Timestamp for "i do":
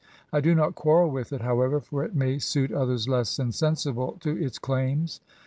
0.33-0.55